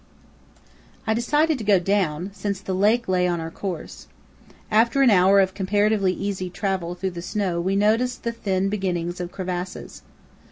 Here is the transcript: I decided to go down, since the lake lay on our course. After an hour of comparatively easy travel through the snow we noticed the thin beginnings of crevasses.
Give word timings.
I 1.05 1.13
decided 1.13 1.59
to 1.59 1.63
go 1.63 1.77
down, 1.77 2.31
since 2.33 2.59
the 2.59 2.73
lake 2.73 3.07
lay 3.07 3.27
on 3.27 3.39
our 3.39 3.51
course. 3.51 4.07
After 4.71 5.03
an 5.03 5.11
hour 5.11 5.39
of 5.39 5.53
comparatively 5.53 6.11
easy 6.11 6.49
travel 6.49 6.95
through 6.95 7.11
the 7.11 7.21
snow 7.21 7.61
we 7.61 7.75
noticed 7.75 8.23
the 8.23 8.31
thin 8.31 8.67
beginnings 8.67 9.19
of 9.19 9.31
crevasses. 9.31 10.01